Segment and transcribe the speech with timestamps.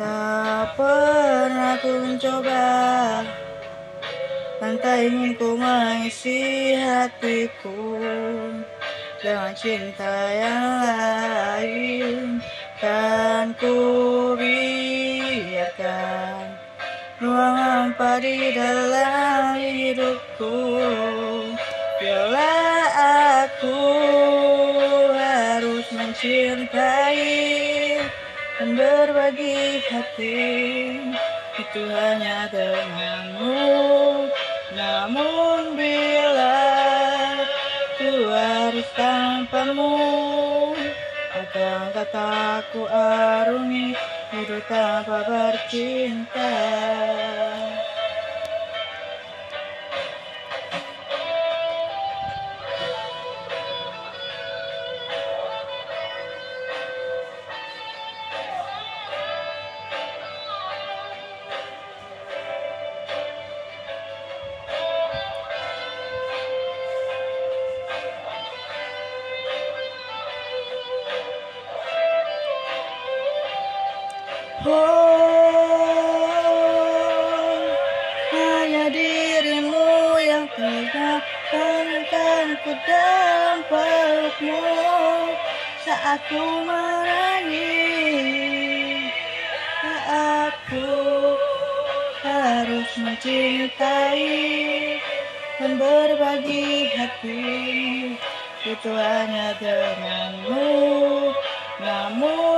[0.00, 3.20] Tak pernah ku mencoba.
[4.56, 8.00] Dan tak ingin ku mengisi hatiku
[9.20, 12.40] Dengan cinta yang lain.
[12.80, 13.76] Dan ku
[14.40, 15.68] biarkan
[17.20, 20.80] Ruang hampa di dalam hidupku.
[22.00, 22.56] Bila
[23.36, 23.84] aku
[25.12, 27.49] harus mencintai
[28.60, 30.36] dan berbagi hati.
[31.56, 33.56] Itu hanya denganmu.
[34.76, 36.60] Namun bila
[37.96, 39.96] ku harus tanpamu
[41.32, 43.96] akan kataku arungi
[44.28, 46.52] hidup tanpa bercinta
[74.60, 74.76] Oh,
[78.28, 82.04] hanya dirimu yang tegakkan
[82.60, 84.60] ku dalam pelukmu
[85.80, 87.56] saat ku menangis.
[90.12, 90.92] Aku
[92.20, 94.28] harus mencintai
[95.56, 98.12] dan berbagi hati
[98.68, 100.68] itu hanya denganmu.
[101.80, 102.49] Namun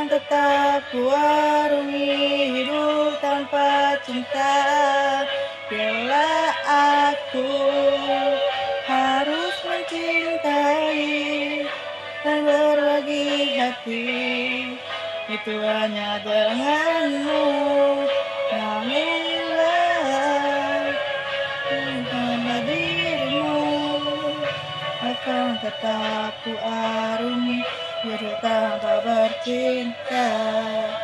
[0.00, 2.16] akan tetap ku arungi
[2.56, 4.56] hidup tanpa cinta.
[5.68, 7.52] Bila aku
[8.88, 11.04] harus mencintai
[12.24, 14.08] dan berbagi hati.
[15.28, 17.44] Itu hanya denganmu
[18.56, 19.20] namun
[22.08, 23.52] karena dirimu
[25.04, 26.56] akan tetap ku
[28.00, 30.16] arungi hidup tanpa bercinta